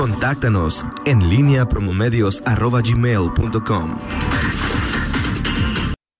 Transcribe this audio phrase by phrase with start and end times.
[0.00, 3.98] Contáctanos en línea promomedios.com.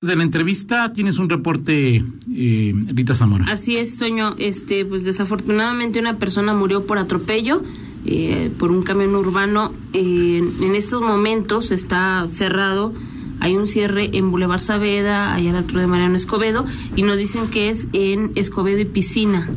[0.02, 3.50] De la entrevista tienes un reporte, eh, Rita Zamora.
[3.50, 4.34] Así es, Toño.
[4.36, 7.62] Este, pues desafortunadamente una persona murió por atropello
[8.04, 9.72] eh, por un camión urbano.
[9.94, 12.92] Eh, en estos momentos está cerrado.
[13.40, 16.66] Hay un cierre en Boulevard Saavedra, allá a la altura de Mariano Escobedo,
[16.96, 19.48] y nos dicen que es en Escobedo y Piscina.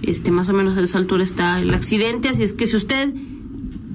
[0.00, 3.12] Este, más o menos a esa altura está el accidente, así es que si usted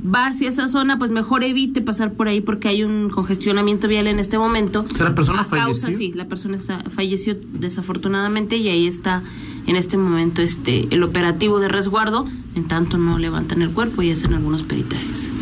[0.03, 4.07] va hacia esa zona, pues mejor evite pasar por ahí porque hay un congestionamiento vial
[4.07, 4.83] en este momento.
[4.91, 5.97] O sea, la persona a causa, falleció.
[5.97, 9.21] sí, la persona está, falleció desafortunadamente y ahí está
[9.67, 14.11] en este momento este el operativo de resguardo, en tanto no levantan el cuerpo y
[14.11, 15.40] hacen algunos peritajes.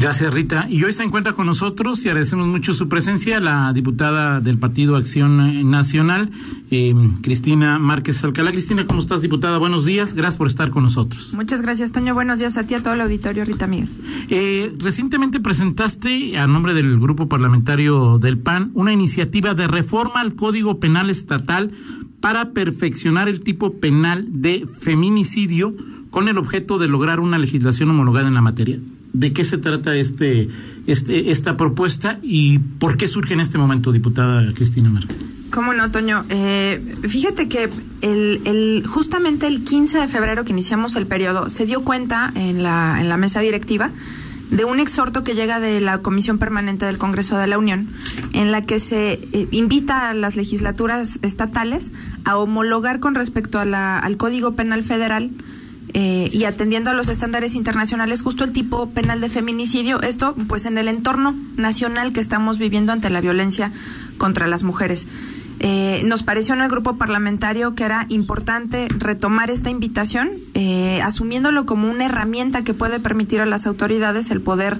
[0.00, 0.66] Gracias, Rita.
[0.68, 4.94] Y hoy se encuentra con nosotros y agradecemos mucho su presencia la diputada del Partido
[4.94, 6.30] Acción Nacional,
[6.70, 8.52] eh, Cristina Márquez Alcalá.
[8.52, 9.58] Cristina, ¿cómo estás, diputada?
[9.58, 10.14] Buenos días.
[10.14, 11.34] Gracias por estar con nosotros.
[11.34, 12.14] Muchas gracias, Toño.
[12.14, 13.88] Buenos días a ti, a todo el auditorio, Rita Miguel.
[14.30, 20.36] Eh, recientemente presentaste, a nombre del Grupo Parlamentario del PAN, una iniciativa de reforma al
[20.36, 21.72] Código Penal Estatal
[22.20, 25.74] para perfeccionar el tipo penal de feminicidio
[26.10, 28.78] con el objeto de lograr una legislación homologada en la materia.
[29.12, 30.48] ¿De qué se trata este,
[30.86, 35.18] este, esta propuesta y por qué surge en este momento, diputada Cristina Márquez?
[35.50, 36.24] ¿Cómo no, Toño?
[36.28, 37.70] Eh, fíjate que
[38.02, 42.98] el, justamente el 15 de febrero que iniciamos el periodo, se dio cuenta en la,
[43.00, 43.90] en la mesa directiva
[44.50, 47.86] de un exhorto que llega de la Comisión Permanente del Congreso de la Unión,
[48.32, 51.92] en la que se eh, invita a las legislaturas estatales
[52.24, 55.30] a homologar con respecto a la, al Código Penal Federal
[55.94, 60.66] eh, y atendiendo a los estándares internacionales justo el tipo penal de feminicidio, esto pues
[60.66, 63.72] en el entorno nacional que estamos viviendo ante la violencia
[64.18, 65.06] contra las mujeres.
[65.60, 71.66] Eh, nos pareció en el grupo parlamentario que era importante retomar esta invitación, eh, asumiéndolo
[71.66, 74.78] como una herramienta que puede permitir a las autoridades el poder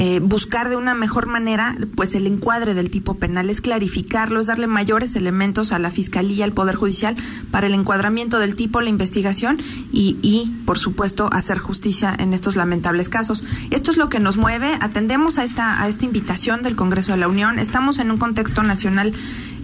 [0.00, 4.46] eh, buscar de una mejor manera pues el encuadre del tipo penal, es clarificarlo, es
[4.46, 7.16] darle mayores elementos a la Fiscalía, al Poder Judicial
[7.50, 9.60] para el encuadramiento del tipo, la investigación
[9.92, 13.44] y, y por supuesto hacer justicia en estos lamentables casos.
[13.72, 17.18] Esto es lo que nos mueve, atendemos a esta, a esta invitación del Congreso de
[17.18, 19.12] la Unión, estamos en un contexto nacional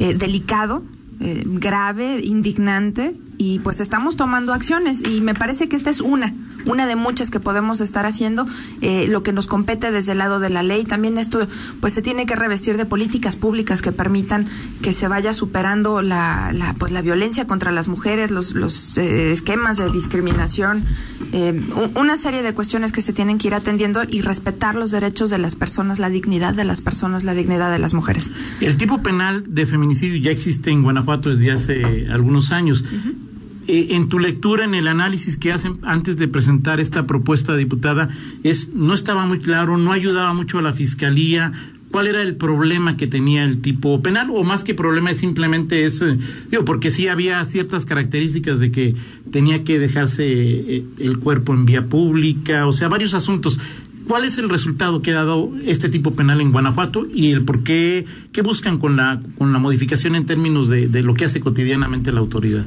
[0.01, 0.83] eh, delicado,
[1.21, 6.35] eh, grave, indignante y pues estamos tomando acciones y me parece que esta es una
[6.67, 8.47] una de muchas que podemos estar haciendo,
[8.81, 10.85] eh, lo que nos compete desde el lado de la ley.
[10.85, 11.47] También esto,
[11.81, 14.47] pues se tiene que revestir de políticas públicas que permitan
[14.83, 19.33] que se vaya superando la, la pues la violencia contra las mujeres, los, los eh,
[19.33, 20.85] esquemas de discriminación,
[21.33, 21.61] eh,
[21.95, 25.39] una serie de cuestiones que se tienen que ir atendiendo y respetar los derechos de
[25.39, 28.31] las personas, la dignidad de las personas, la dignidad de las mujeres.
[28.61, 32.83] El tipo penal de feminicidio ya existe en Guanajuato desde hace algunos años.
[32.83, 33.34] Uh -huh.
[33.67, 38.09] Eh, en tu lectura, en el análisis que hacen antes de presentar esta propuesta, diputada,
[38.43, 41.53] es no estaba muy claro, no ayudaba mucho a la fiscalía.
[41.91, 44.29] ¿Cuál era el problema que tenía el tipo penal?
[44.33, 46.19] O más que problema, es simplemente es, eh,
[46.51, 48.95] digo, porque sí había ciertas características de que
[49.31, 53.61] tenía que dejarse eh, el cuerpo en vía pública, o sea, varios asuntos.
[54.09, 57.63] ¿Cuál es el resultado que ha dado este tipo penal en Guanajuato y el por
[57.63, 61.41] qué, qué buscan con la, con la modificación en términos de, de lo que hace
[61.41, 62.67] cotidianamente la autoridad?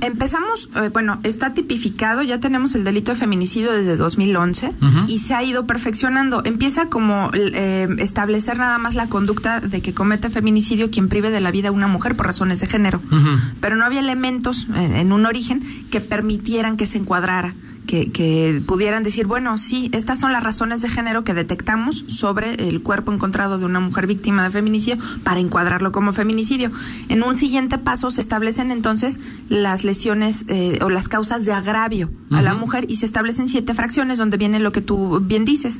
[0.00, 5.08] Empezamos, eh, bueno, está tipificado, ya tenemos el delito de feminicidio desde 2011 uh -huh.
[5.08, 6.42] y se ha ido perfeccionando.
[6.44, 11.40] Empieza como eh, establecer nada más la conducta de que comete feminicidio quien prive de
[11.40, 13.40] la vida a una mujer por razones de género, uh -huh.
[13.60, 17.54] pero no había elementos eh, en un origen que permitieran que se encuadrara.
[17.86, 22.54] Que, que, pudieran decir, bueno, sí, estas son las razones de género que detectamos sobre
[22.68, 26.70] el cuerpo encontrado de una mujer víctima de feminicidio para encuadrarlo como feminicidio.
[27.08, 32.08] En un siguiente paso se establecen entonces las lesiones eh, o las causas de agravio
[32.08, 32.38] uh -huh.
[32.38, 35.78] a la mujer y se establecen siete fracciones donde viene lo que tú bien dices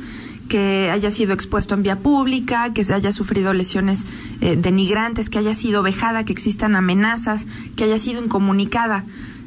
[0.49, 4.05] que haya sido expuesto en vía pública, que se haya sufrido lesiones
[4.41, 9.05] eh, denigrantes, que haya sido vejada, que existan amenazas, que haya sido incomunicada.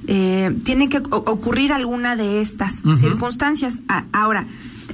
[0.08, 2.96] Eh, tiene que ocurrir alguna de estas uh -huh.
[2.96, 3.82] circunstancias.
[3.90, 4.46] Ah, ahora,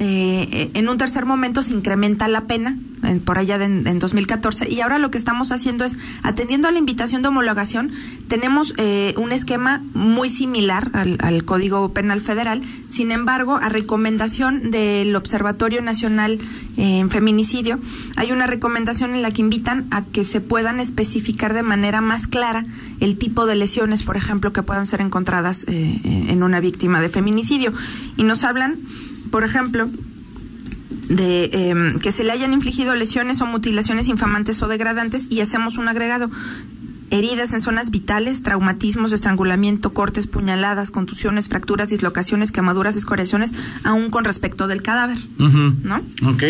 [0.03, 4.69] eh, en un tercer momento se incrementa la pena, en, por allá de, en 2014,
[4.69, 7.91] y ahora lo que estamos haciendo es, atendiendo a la invitación de homologación,
[8.27, 14.71] tenemos eh, un esquema muy similar al, al, Código Penal Federal, sin embargo, a recomendación
[14.71, 16.39] del Observatorio Nacional
[16.77, 17.79] en Feminicidio,
[18.15, 22.27] hay una recomendación en la que invitan a que se puedan especificar de manera más
[22.27, 22.65] clara
[22.99, 27.09] el tipo de lesiones, por ejemplo, que puedan ser encontradas eh, en una víctima de
[27.09, 27.73] feminicidio.
[28.17, 28.77] Y nos hablan
[29.33, 29.89] por ejemplo,
[31.09, 35.79] de eh, que se le hayan infligido lesiones o mutilaciones infamantes o degradantes y hacemos
[35.79, 36.29] un agregado.
[37.09, 44.23] heridas en zonas vitales, traumatismos, estrangulamiento, cortes, puñaladas, contusiones, fracturas, dislocaciones, quemaduras, escoriaciones, aún con
[44.23, 45.95] respecto del cadáver, ¿no?
[46.29, 46.43] Ok.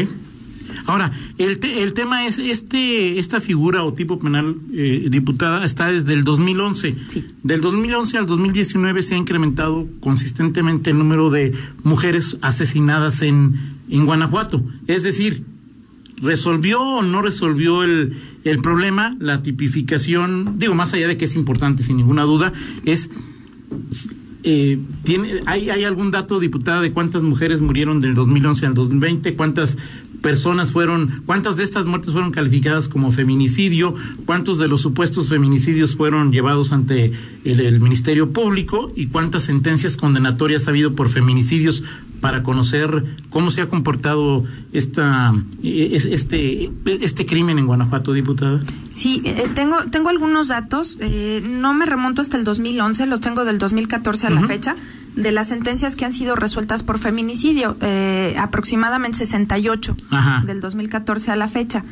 [0.86, 6.14] Ahora, el, el tema es, este esta figura o tipo penal eh, diputada está desde
[6.14, 6.96] el 2011.
[7.08, 7.26] Sí.
[7.44, 11.54] Del 2011 al 2019 se ha incrementado consistentemente el número de
[11.84, 13.54] mujeres asesinadas en,
[13.90, 14.64] en Guanajuato.
[14.88, 15.44] Es decir,
[16.22, 19.16] ¿resolvió o no resolvió el, el problema?
[19.20, 22.52] La tipificación, digo, más allá de que es importante, sin ninguna duda,
[22.86, 23.10] es
[24.44, 29.36] eh, ¿tiene, hay, ¿Hay algún dato, diputada, de cuántas mujeres murieron del 2011 al 2020?
[29.36, 29.78] ¿Cuántas
[30.24, 33.94] personas fueron, cuántas de estas muertes fueron calificadas como feminicidio?
[34.26, 37.12] ¿Cuántos de los supuestos feminicidios fueron llevados ante
[37.44, 38.92] el, el Ministerio Público?
[38.96, 41.84] ¿Y cuántas sentencias condenatorias ha habido por feminicidios
[42.24, 48.62] para conocer cómo se ha comportado esta, este, este crimen en Guanajuato, diputada?
[48.94, 50.96] Sí, eh, tengo, tengo algunos datos.
[51.02, 54.78] Eh, no me remonto hasta el 2011, los tengo del 2014 a la fecha,
[55.16, 60.44] de las sentencias que han sido resueltas por feminicidio, eh, aproximadamente 68 Ajá.
[60.46, 61.84] del 2014 a la fecha.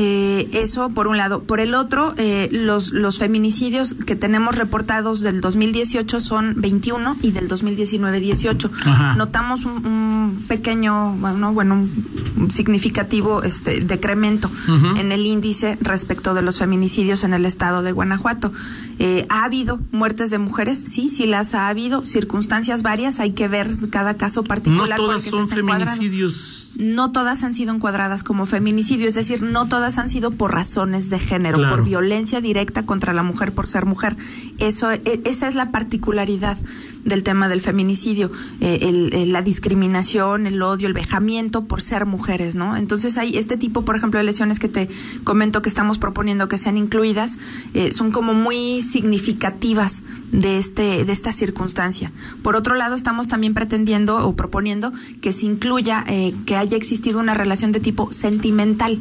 [0.00, 1.42] Eh, eso por un lado.
[1.42, 7.32] Por el otro, eh, los, los feminicidios que tenemos reportados del 2018 son 21 y
[7.32, 8.70] del 2019 18.
[8.84, 9.14] Ajá.
[9.16, 14.48] Notamos un, un pequeño, bueno, bueno, un, significativo este decremento
[14.96, 18.52] en el índice respecto de los feminicidios en el estado de Guanajuato.
[19.00, 20.82] Eh, ¿Ha habido muertes de mujeres?
[20.86, 22.04] Sí, sí las ha habido.
[22.04, 24.96] Circunstancias varias, hay que ver cada caso No particular.
[24.96, 26.72] todas porque se son feminicidios.
[26.76, 31.10] no todas han sido encuadradas como feminicidio, es decir, no todas han sido por razones
[31.10, 31.76] de género, Claro.
[31.76, 34.16] por violencia directa contra la mujer por ser mujer.
[34.58, 36.56] Eso, e- esa es la particularidad
[37.04, 38.30] del tema del feminicidio,
[38.60, 42.76] eh, el- el- la discriminación, el odio, el vejamiento por ser mujeres, ¿no?
[42.76, 44.88] Entonces hay este tipo, por ejemplo, de lesiones que te
[45.24, 47.38] comento que estamos proponiendo que sean incluidas,
[47.74, 50.02] eh, son como muy significativas
[50.32, 52.12] de este de esta circunstancia.
[52.42, 54.92] Por otro lado, estamos también pretendiendo o proponiendo
[55.22, 58.98] que se incluya eh, que haya existido una relación de tipo sentimental.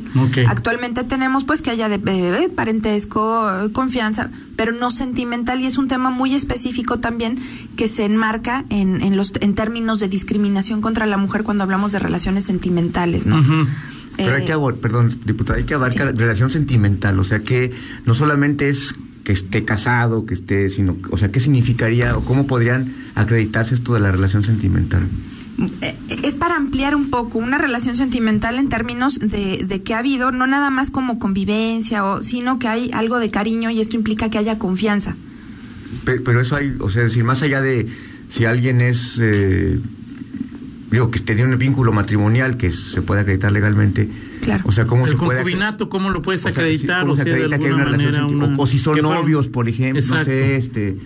[0.48, 6.10] Actualmente tenemos pues que haya de, parentesco, confianza, pero no sentimental y es un tema
[6.10, 7.40] muy específico también
[7.78, 11.94] que se enmarca en, en los en términos de discriminación contra la mujer cuando hablamos
[11.94, 13.40] de relaciones sentimentales, ¿no?
[13.40, 13.66] Ujú.
[14.18, 16.18] Pero hay Eh, que perdón, diputada, hay que abarcar sí.
[16.18, 17.72] relación sentimental, o sea que
[18.06, 22.48] no solamente es que esté casado, que esté, sino, o sea, ¿qué significaría o cómo
[22.48, 25.04] podrían acreditarse esto de la relación sentimental?
[25.82, 25.96] Eh,
[26.58, 30.70] ampliar un poco una relación sentimental en términos de, de que ha habido, no nada
[30.70, 34.60] más como convivencia, o, sino que hay algo de cariño y esto implica que haya
[34.60, 35.16] confianza.
[36.06, 37.88] Pe- Pero eso hay, o sea, es decir, más allá de
[38.30, 39.80] si alguien es, eh,
[40.92, 44.10] digo, que tiene un vínculo matrimonial que se puede acreditar legalmente,
[44.42, 44.64] Claro.
[44.66, 45.40] o sea, ¿cómo el se puede...
[45.40, 47.00] concubinato, ¿cómo lo puedes o sea, acreditar?
[47.00, 48.46] sí, ¿cómo o se sea, de acredita que hay una relación manera.
[48.48, 50.98] una- o, o si son novios, por ejemplo, no sé, este...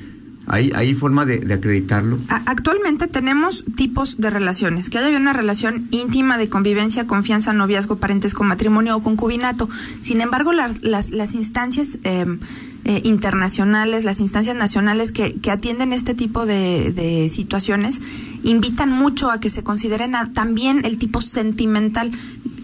[0.47, 2.17] ¿Hay, hay forma de, acreditarlo?
[2.27, 8.43] Actualmente tenemos tipos de relaciones, que haya una relación íntima de convivencia, confianza, noviazgo, parentesco,
[8.43, 9.69] matrimonio o concubinato.
[10.01, 12.25] Sin embargo, las, las, las instancias eh,
[12.85, 18.01] eh, internacionales, las instancias nacionales que, que atienden este tipo de, situaciones,
[18.43, 22.11] invitan mucho a que se consideren también el tipo sentimental.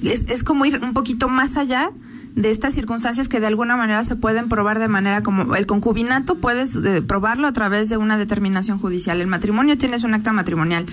[0.02, 1.92] Es, es como ir un poquito más allá
[2.38, 6.36] de estas circunstancias que de alguna manera se pueden probar de manera como el concubinato
[6.36, 9.20] puedes eh, probarlo a través de una determinación judicial.
[9.22, 10.86] El matrimonio tienes un acta matrimonial.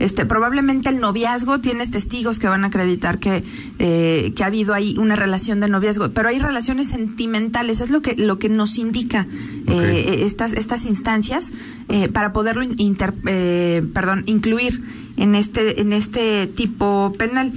[0.00, 3.42] Este probablemente el noviazgo tienes testigos que van a acreditar que
[3.78, 8.00] eh, que ha habido ahí una relación de noviazgo pero hay relaciones sentimentales es lo
[8.00, 9.26] que lo que nos indica
[9.66, 11.52] eh, estas estas instancias
[11.88, 14.80] eh, para poderlo inter- eh, perdón incluir
[15.18, 17.52] en este en este tipo penal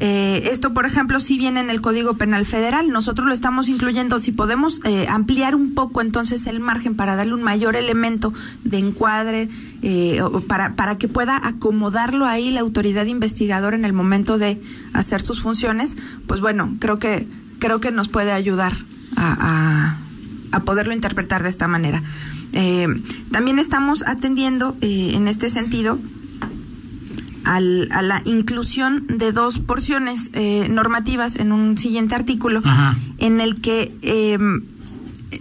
[0.00, 2.90] eh, esto, por ejemplo, sí viene en el Código Penal Federal.
[2.90, 4.18] Nosotros lo estamos incluyendo.
[4.18, 8.32] Si podemos eh, ampliar un poco entonces el margen para darle un mayor elemento
[8.64, 9.48] de encuadre,
[9.82, 14.60] eh, para, para que pueda acomodarlo ahí la autoridad investigadora en el momento de
[14.92, 17.26] hacer sus funciones, pues bueno, creo que,
[17.58, 18.72] creo que nos puede ayudar
[19.16, 19.32] a,
[19.92, 19.98] a-
[20.50, 22.02] a poderlo interpretar de esta manera.
[22.54, 22.86] Eh,
[23.30, 25.98] también estamos atendiendo eh, en este sentido
[27.44, 32.96] al- a la inclusión de dos porciones eh, normativas en un siguiente artículo Ajá.
[33.18, 34.38] en el que eh,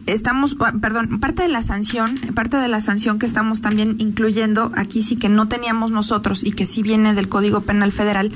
[0.06, 4.72] estamos, ah, perdón, parte de la sanción, parte de la sanción que estamos también incluyendo
[4.75, 8.32] aquí sí que no teníamos nosotros y que sí viene del Código Penal Federal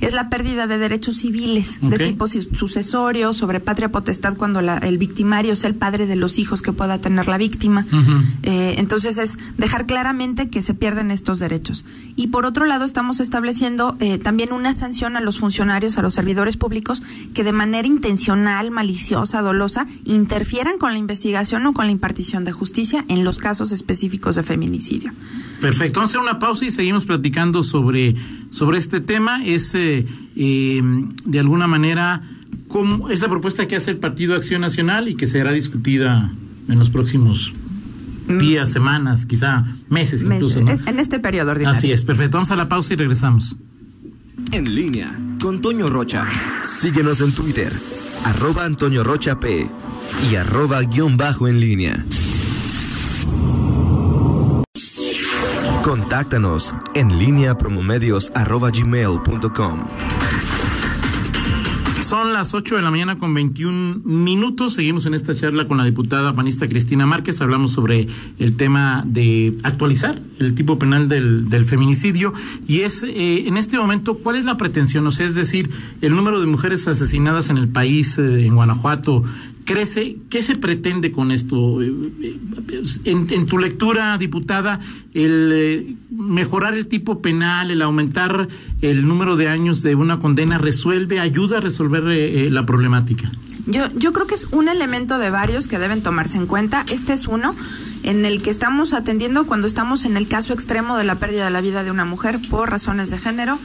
[0.00, 5.52] es la pérdida de derechos civiles de tipo sucesorio, sobre patria potestad cuando el victimario
[5.52, 7.86] es el padre de los hijos que pueda tener la víctima.
[8.42, 11.84] Eh, entonces es dejar claramente que se pierden estos derechos.
[12.16, 16.14] Y por otro lado estamos estableciendo eh, también una sanción a los funcionarios, a los
[16.14, 17.02] servidores públicos
[17.34, 22.52] que de manera intencional, maliciosa, dolosa, interfieran con la investigación o con la impartición de
[22.52, 25.12] justicia en los casos específicos de feminicidio.
[25.60, 28.14] Perfecto, vamos a hacer una pausa y seguimos platicando sobre,
[28.54, 29.44] sobre este tema.
[29.44, 30.06] Es eh,
[30.36, 32.22] em, de alguna manera
[32.68, 36.30] como esa propuesta que hace el Partido Acción Nacional y que será discutida
[36.68, 37.52] en los próximos
[38.28, 38.38] mm.
[38.38, 40.60] días, semanas, quizá meses, incluso.
[40.60, 41.76] en este periodo ordinario.
[41.76, 42.38] Así es, perfecto.
[42.38, 43.56] Vamos a la pausa y regresamos.
[44.52, 46.26] En línea con Toño Rocha.
[46.62, 47.72] Síguenos en Twitter,
[48.24, 49.68] arroba Antonio Rocha P
[50.30, 52.04] y arroba guion bajo en línea.
[56.14, 59.80] Contáctanos en línea promomedios arroba gmail.com.
[62.00, 64.74] Son las 8 de la mañana con 21 minutos.
[64.74, 67.40] Seguimos en esta charla con la diputada panista Cristina Márquez.
[67.40, 68.06] Hablamos sobre
[68.38, 72.32] el tema de actualizar el tipo penal del, feminicidio.
[72.68, 75.04] Y es, eh, en este momento, ¿cuál es la pretensión?
[75.08, 75.68] O sea, es decir,
[76.00, 79.24] el número de mujeres asesinadas en el país, eh, en Guanajuato,
[79.64, 80.16] crece.
[80.30, 81.82] ¿Qué se pretende con esto?
[81.82, 81.92] Eh,
[83.04, 84.78] en, tu lectura, diputada,
[85.12, 88.48] el mejorar el tipo penal, el aumentar
[88.82, 92.04] el número de años de una condena, ¿resuelve, ayuda a resolver
[92.52, 93.30] la problemática?
[93.66, 96.84] Yo, yo creo que es un elemento de varios que deben tomarse en cuenta.
[96.90, 97.54] Este es uno
[98.02, 101.50] en el que estamos atendiendo cuando estamos en el caso extremo de la pérdida de
[101.50, 103.58] la vida de una mujer por razones de género,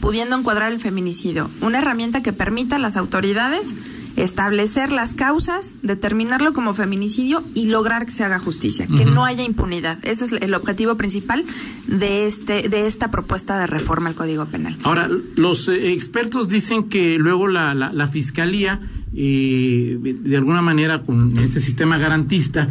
[0.00, 1.50] pudiendo encuadrar el feminicidio.
[1.60, 3.74] Una herramienta que permita a las autoridades
[4.16, 9.44] establecer las causas, determinarlo como feminicidio y lograr que se haga justicia, que no haya
[9.44, 9.98] impunidad.
[10.04, 11.44] Ese es el objetivo principal
[11.86, 14.76] de este de esta propuesta de reforma al Código Penal.
[14.82, 18.80] Ahora, los eh, expertos dicen que luego la, la, fiscalía,
[19.14, 22.68] eh, de alguna manera, con este sistema garantista,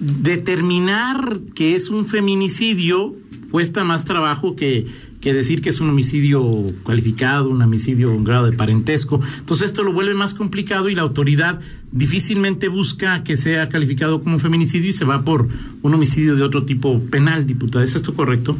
[0.00, 3.14] determinar que es un feminicidio
[3.50, 4.86] cuesta más trabajo que
[5.20, 6.42] que decir que es un homicidio
[6.82, 9.20] cualificado, un homicidio un grado de parentesco.
[9.38, 11.60] Entonces esto lo vuelve más complicado y la autoridad
[11.92, 15.48] difícilmente busca que sea calificado como feminicidio y se va por
[15.82, 17.84] un homicidio de otro tipo penal, diputada.
[17.84, 18.56] ¿Es esto correcto?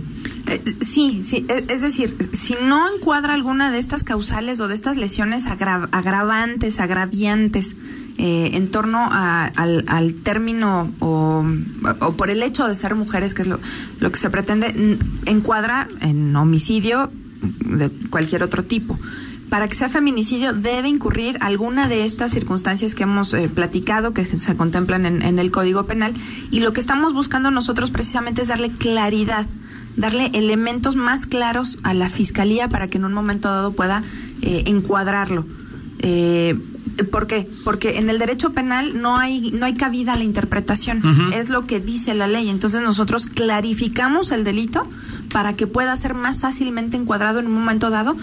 [0.48, 4.74] Eh, sí, sí, e, es decir, si no encuadra alguna de estas causales o de
[4.74, 7.76] estas lesiones agravantes, agraviantes,
[8.22, 11.42] eh, en torno al, término o,
[12.18, 13.58] por el hecho de ser mujeres, que es lo,
[13.98, 17.10] lo que se pretende, encuadra en homicidio
[17.64, 18.98] de cualquier otro tipo
[19.48, 24.24] para que sea feminicidio debe incurrir alguna de estas circunstancias que hemos eh, platicado, que
[24.24, 26.14] se contemplan en, el Código Penal,
[26.50, 29.46] y lo que estamos buscando nosotros precisamente es darle claridad,
[29.96, 34.04] darle elementos más claros a la Fiscalía para que en un momento dado pueda
[34.42, 35.44] eh, encuadrarlo.
[35.98, 36.56] Eh,
[37.04, 37.48] ¿Por qué?
[37.64, 41.02] Porque en el derecho penal no hay, no hay cabida a la interpretación.
[41.32, 42.48] Es lo que dice la ley.
[42.48, 44.86] Entonces nosotros clarificamos el delito
[45.32, 48.16] para que pueda ser más fácilmente encuadrado en un momento dado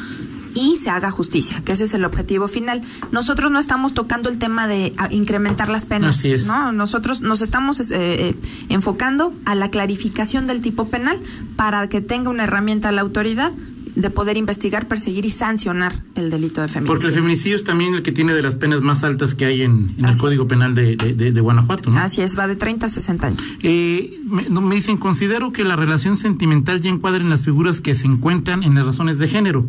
[0.57, 2.81] y se haga justicia, que ese es el objetivo final.
[3.11, 6.47] Nosotros no estamos tocando el tema de ah, incrementar las penas, Así es.
[6.47, 6.71] ¿no?
[6.71, 8.35] Nosotros nos estamos eh, eh,
[8.69, 11.19] enfocando a la clarificación del tipo penal
[11.55, 13.51] para que tenga una herramienta la autoridad
[13.97, 16.87] de poder investigar, perseguir y sancionar el delito de feminicidio.
[16.87, 19.63] Porque el feminicidio es también el que tiene de las penas más altas que hay
[19.63, 21.99] en, el Código Penal de, de, Guanajuato, ¿no?
[21.99, 23.55] Así es, va de 30 a 60 años.
[23.63, 27.95] Eh, me, me, dicen, considero que la relación sentimental ya encuadra en las figuras que
[27.95, 29.67] se encuentran en las razones de género.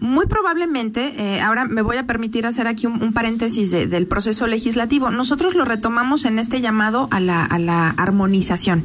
[0.00, 5.10] Muy probablemente, eh, ahora me voy a permitir hacer aquí un, paréntesis del proceso legislativo.
[5.10, 8.84] Nosotros lo retomamos en este llamado a la, a la armonización.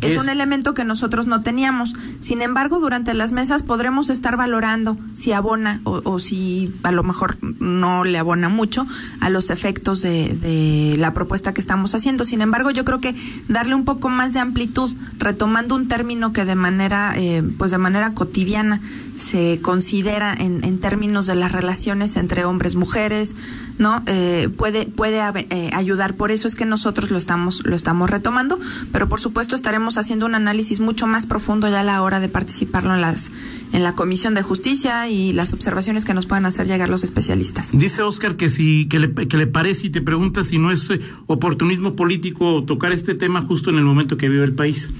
[0.00, 1.94] es, un elemento que nosotros no teníamos.
[2.20, 7.36] Sin embargo, durante las mesas podremos estar valorando si abona o, si a lo mejor
[7.60, 8.86] no le abona mucho
[9.20, 12.24] a los efectos de, la propuesta que estamos haciendo.
[12.24, 13.14] Sin embargo, yo creo que
[13.48, 17.78] darle un poco más de amplitud, retomando un término que de manera, eh, pues de
[17.78, 18.80] manera cotidiana
[19.16, 23.36] se considera en, en, términos de las relaciones entre hombres mujeres
[23.78, 26.14] no eh, puede puede eh, ayudar.
[26.14, 28.58] Por eso es que nosotros lo estamos lo estamos retomando
[28.90, 32.28] pero por supuesto estaremos haciendo un análisis mucho más profundo ya a la hora de
[32.28, 33.32] participarlo en las
[33.72, 37.70] en la comisión de justicia y las observaciones que nos puedan hacer llegar los especialistas.
[37.72, 40.90] Dice Oscar que si que le, que le parece y te pregunta si no es
[40.90, 44.92] eh, oportunismo político tocar este tema justo en el momento que vive el país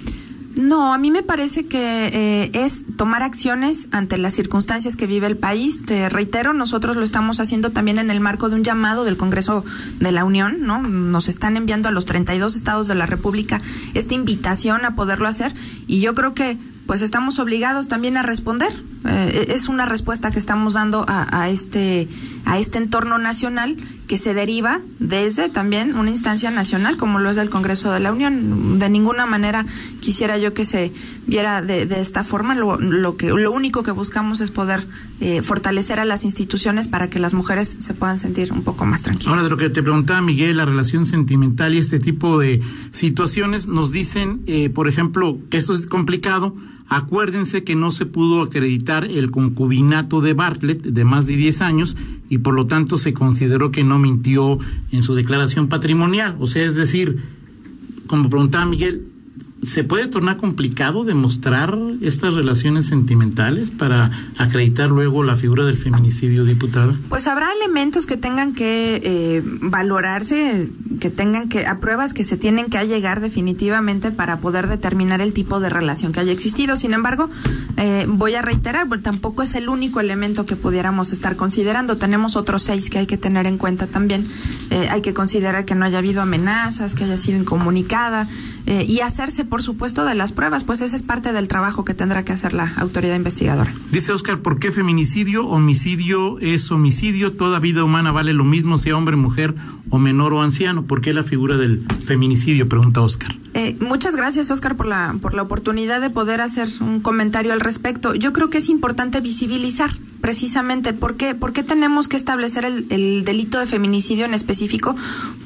[0.56, 5.26] no, a mí me parece que eh, es tomar acciones ante las circunstancias que vive
[5.26, 5.85] el país.
[5.85, 9.64] Te reitero, nosotros lo estamos haciendo también en el marco de un llamado del Congreso
[10.00, 10.82] de la Unión, ¿no?
[10.82, 13.61] Nos están enviando a los 32 estados de la República
[13.94, 15.54] esta invitación a poderlo hacer
[15.87, 18.73] y yo creo que pues estamos obligados también a responder.
[19.04, 22.09] Eh, es una respuesta que estamos dando a, a, este
[22.44, 27.37] a este entorno nacional que se deriva desde también una instancia nacional como lo es
[27.37, 28.78] el Congreso de la Unión.
[28.78, 29.64] De ninguna manera
[30.00, 30.92] quisiera yo que se
[31.26, 32.54] viera de, de esta forma.
[32.54, 34.87] Lo, lo, que lo único que buscamos es poder
[35.21, 39.02] eh, fortalecer a las instituciones para que las mujeres se puedan sentir un poco más
[39.02, 39.30] tranquilas.
[39.30, 42.61] Ahora de lo que te preguntaba Miguel, la relación sentimental y este tipo de
[42.92, 46.54] situaciones nos dicen, eh, por ejemplo, que esto es complicado
[46.94, 51.96] Acuérdense que no se pudo acreditar el concubinato de Bartlett de más de 10 años
[52.28, 54.58] y por lo tanto se consideró que no mintió
[54.90, 56.37] en su declaración patrimonial.
[56.38, 57.16] O sea, es decir,
[58.06, 59.06] como preguntaba Miguel,
[59.62, 66.45] ¿Se puede tornar complicado demostrar estas relaciones sentimentales para acreditar luego la figura del feminicidio,
[66.45, 66.97] diputada?
[67.09, 72.37] Pues habrá elementos que tengan que eh, valorarse, que tengan que, a pruebas que se
[72.37, 76.75] tienen que llegar definitivamente para poder determinar el tipo de relación que haya existido.
[76.75, 77.31] Sin embargo,
[77.76, 81.99] eh, voy a reiterar, pues, tampoco es el único elemento que pudiéramos estar considerando.
[81.99, 84.26] Tenemos otros seis que hay que tener en cuenta también.
[84.71, 88.26] Eh, hay que considerar que no haya habido amenazas, que haya sido incomunicada
[88.73, 91.93] eh, y hacerse, por supuesto, de las pruebas, pues ese es parte del trabajo que
[91.93, 93.71] tendrá que hacer la autoridad investigadora.
[93.91, 95.47] Dice Oscar, ¿por qué feminicidio?
[95.47, 99.55] Homicidio es homicidio, toda vida humana vale lo mismo, sea hombre, mujer
[99.91, 100.85] o menor o anciano.
[100.85, 102.67] ¿Por qué la figura del feminicidio?
[102.67, 103.37] Pregunta Oscar.
[103.52, 107.61] Eh, muchas gracias, Oscar, por la, por la oportunidad de poder hacer un comentario al
[107.61, 108.14] respecto.
[108.14, 109.91] Yo creo que es importante visibilizar
[110.23, 114.97] precisamente por qué, por qué tenemos que establecer el, el, delito de feminicidio en específico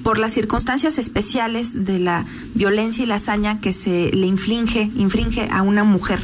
[0.04, 5.48] por las circunstancias especiales de la violencia y la hazaña que se le inflige, infringe
[5.50, 6.20] a una mujer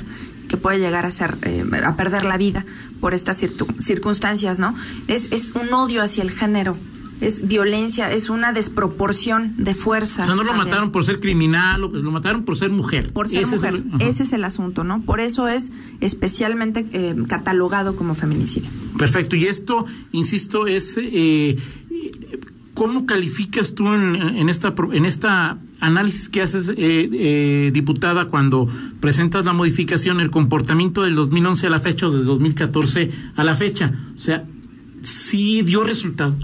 [0.49, 2.65] que puede llegar a ser eh, a perder la vida
[3.01, 3.45] por estas
[3.79, 4.75] circunstancias, ¿no?
[5.09, 6.77] Es, es un odio hacia el género
[7.23, 10.29] es violencia, es una desproporción de fuerzas.
[10.29, 13.13] O sea, no lo mataron por ser criminal, lo, lo, mataron por ser mujer.
[13.13, 13.75] Por ser Ese mujer.
[13.75, 15.03] Es el, Ese es el asunto, ¿no?
[15.03, 18.71] Por eso es especialmente eh, catalogado como feminicidio.
[18.99, 19.37] Perfecto.
[19.37, 21.57] Y esto, insisto, es eh,
[22.75, 28.69] ¿cómo calificas tú en, en, esta en esta análisis que haces, eh, eh, diputada, cuando
[29.01, 33.55] presentas la modificación, el comportamiento del 2011 a la fecha o del 2014 a la
[33.55, 33.93] fecha?
[34.17, 34.45] O sea,
[35.03, 36.35] sí dio resultado.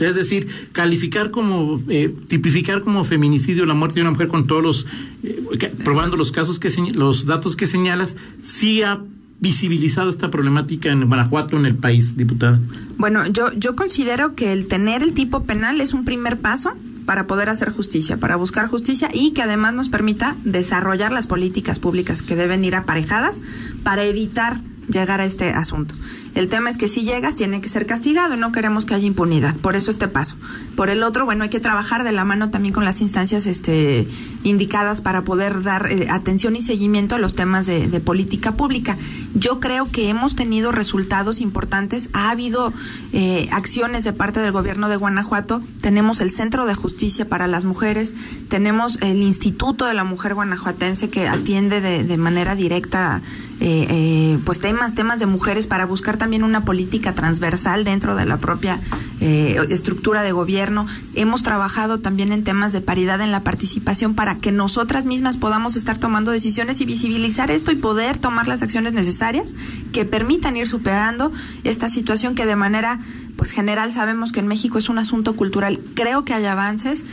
[0.00, 4.62] Es decir, calificar como, eh, tipificar como feminicidio la muerte de una mujer con todos
[4.62, 4.86] los,
[5.22, 5.42] eh,
[5.84, 9.00] probando los casos que los datos que señalas, sí ha
[9.40, 12.60] visibilizado esta problemática en Guanajuato, en el país, diputada.
[12.96, 16.72] Bueno, yo, yo considero que el tener el tipo penal es un primer paso
[17.04, 21.78] para poder hacer justicia, para buscar justicia y que además nos permita desarrollar las políticas
[21.78, 23.40] públicas que deben ir aparejadas
[23.82, 25.94] para evitar llegar a este asunto.
[26.36, 29.06] El tema es que si llegas tiene que ser castigado y no queremos que haya
[29.06, 29.56] impunidad.
[29.56, 30.36] Por eso este paso.
[30.76, 34.06] Por el otro, bueno, hay que trabajar de la mano también con las instancias este,
[34.44, 38.98] indicadas para poder dar eh, atención y seguimiento a los temas de, política pública.
[39.34, 42.10] Yo creo que hemos tenido resultados importantes.
[42.12, 42.74] Ha habido
[43.14, 45.62] eh, acciones de parte del gobierno de Guanajuato.
[45.80, 48.14] Tenemos el Centro de Justicia para las Mujeres.
[48.50, 53.22] Tenemos el Instituto de la Mujer Guanajuatense que atiende de, de manera directa
[53.58, 58.26] eh, eh, pues temas temas de mujeres para buscar también una política transversal dentro de
[58.26, 58.78] la propia
[59.20, 60.86] eh, estructura de gobierno.
[61.14, 65.74] Hemos trabajado también en temas de paridad en la participación para que nosotras mismas podamos
[65.76, 69.54] estar tomando decisiones y visibilizar esto y poder tomar las acciones necesarias
[69.92, 71.32] que permitan ir superando
[71.64, 73.00] esta situación que de manera
[73.36, 75.78] pues general sabemos que en México es un asunto cultural.
[75.94, 77.04] Creo que hay avances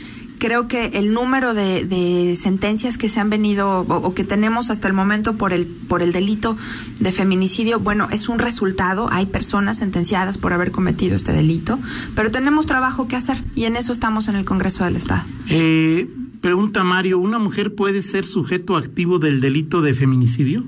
[0.44, 4.68] creo que el número de, de, sentencias que se han venido o, o, que tenemos
[4.68, 6.54] hasta el momento por el por el delito
[7.00, 9.08] de feminicidio, bueno, es un resultado.
[9.10, 11.78] Hay personas sentenciadas por haber cometido este delito,
[12.14, 15.22] pero tenemos trabajo que hacer y en eso estamos en el Congreso del Estado.
[15.48, 16.10] Eh,
[16.42, 20.62] pregunta Mario, ¿una mujer puede ser sujeto activo del delito de feminicidio?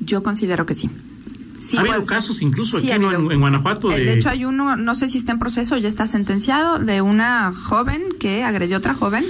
[0.00, 0.88] Yo considero que sí.
[1.60, 3.88] Sí, ha habido pues, casos incluso sí, aquí en, en, Guanajuato.
[3.90, 4.02] De...
[4.02, 4.14] de...
[4.14, 8.02] hecho, hay uno, no sé si está en proceso, ya está sentenciado, de una joven
[8.18, 9.22] que agredió a otra joven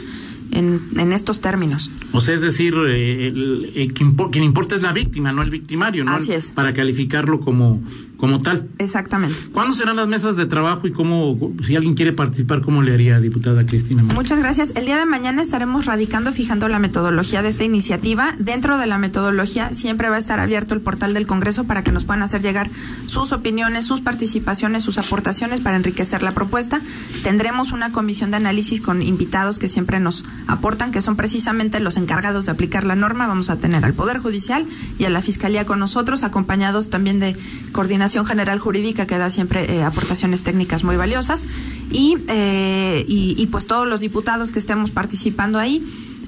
[0.52, 1.90] en, en estos términos.
[2.12, 5.50] O sea, es decir, eh, el, el, quien, quien, importa es la víctima, no el
[5.50, 6.12] victimario, ¿no?
[6.12, 6.52] Así es.
[6.52, 7.82] Para calificarlo como,
[8.20, 8.68] como tal.
[8.78, 9.34] Exactamente.
[9.52, 13.18] ¿Cuándo serán las mesas de trabajo y cómo, si alguien quiere participar, cómo le haría,
[13.18, 14.02] diputada Cristina?
[14.02, 14.74] Muchas gracias.
[14.76, 18.34] El día de mañana estaremos radicando, fijando la metodología de esta iniciativa.
[18.38, 21.92] Dentro de la metodología siempre va a estar abierto el portal del Congreso para que
[21.92, 22.68] nos puedan hacer llegar
[23.06, 26.78] sus opiniones, sus participaciones, sus aportaciones para enriquecer la propuesta.
[27.22, 31.96] Tendremos una comisión de análisis con invitados que siempre nos aportan, que son precisamente los
[31.96, 33.26] encargados de aplicar la norma.
[33.26, 34.66] Vamos a tener al Poder Judicial
[34.98, 37.34] y a la Fiscalía con nosotros, acompañados también de
[37.72, 41.46] Coordinación General Jurídica, que da siempre eh, aportaciones técnicas muy valiosas,
[41.90, 45.84] y, eh, y, y pues todos los diputados que estemos participando ahí.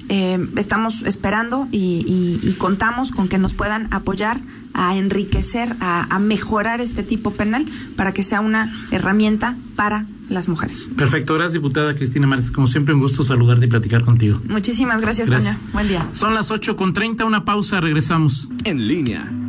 [0.09, 4.37] eh, estamos esperando y, y, contamos con que nos puedan apoyar
[4.73, 7.65] a enriquecer, a, a, mejorar este tipo penal
[7.95, 10.89] para que sea una herramienta para las mujeres.
[10.97, 12.51] Perfecto, gracias diputada Cristina Márquez.
[12.51, 14.41] Como siempre un gusto saludarte y platicar contigo.
[14.49, 15.61] Muchísimas gracias, gracias.
[15.73, 16.05] Buen día.
[16.11, 18.49] Son las 8 con 30, una pausa, regresamos.
[18.65, 19.31] En línea